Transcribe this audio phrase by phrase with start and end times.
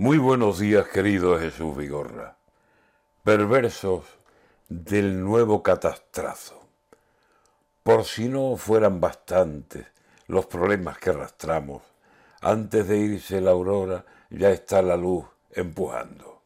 [0.00, 2.36] Muy buenos días, querido Jesús Vigorra.
[3.24, 4.04] Perversos
[4.68, 6.68] del nuevo catastrazo.
[7.82, 9.88] Por si no fueran bastantes
[10.28, 11.82] los problemas que arrastramos,
[12.40, 16.42] antes de irse la aurora ya está la luz empujando.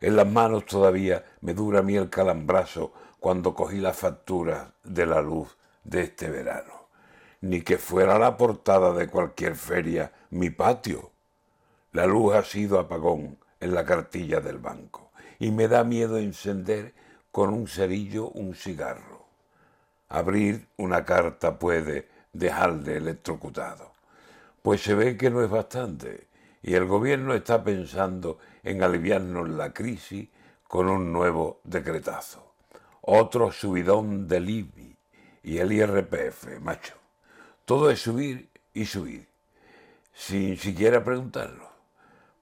[0.00, 5.06] En las manos todavía me dura a mí el calambrazo cuando cogí las facturas de
[5.06, 6.88] la luz de este verano.
[7.42, 11.12] Ni que fuera la portada de cualquier feria mi patio
[11.98, 15.10] la luz ha sido apagón en la cartilla del banco
[15.40, 16.94] y me da miedo encender
[17.32, 19.26] con un cerillo un cigarro.
[20.08, 23.90] Abrir una carta puede dejarle electrocutado.
[24.62, 26.28] Pues se ve que no es bastante
[26.62, 30.28] y el gobierno está pensando en aliviarnos la crisis
[30.68, 32.52] con un nuevo decretazo.
[33.00, 34.96] Otro subidón del IBI
[35.42, 36.94] y el IRPF, macho.
[37.64, 39.26] Todo es subir y subir,
[40.12, 41.77] sin siquiera preguntarlo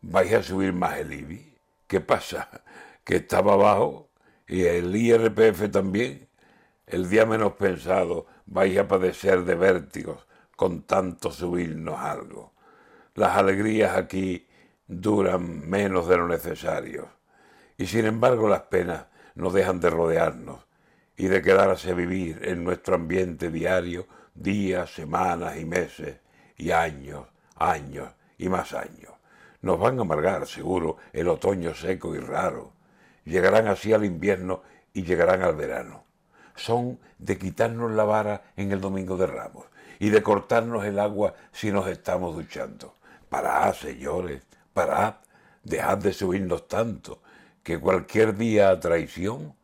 [0.02, 1.54] vais a subir más el IBI.
[1.86, 2.62] ¿Qué pasa?
[3.04, 4.10] Que estaba abajo
[4.46, 6.28] y el IRPF también.
[6.86, 10.26] El día menos pensado vais a padecer de vértigos
[10.56, 12.54] con tanto subirnos algo.
[13.14, 14.46] Las alegrías aquí
[14.86, 17.08] duran menos de lo necesario.
[17.76, 20.66] Y sin embargo las penas no dejan de rodearnos
[21.16, 26.18] y de quedarse a vivir en nuestro ambiente diario días, semanas y meses
[26.56, 27.26] y años,
[27.56, 29.12] años y más años.
[29.62, 32.72] Nos van a amargar, seguro, el otoño seco y raro.
[33.24, 36.04] Llegarán así al invierno y llegarán al verano.
[36.54, 39.66] Son de quitarnos la vara en el domingo de Ramos
[39.98, 42.94] y de cortarnos el agua si nos estamos duchando.
[43.28, 45.16] Parad, señores, parad,
[45.64, 47.20] dejad de subirnos tanto,
[47.62, 49.54] que cualquier día a traición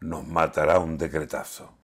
[0.00, 1.76] nos matará un decretazo.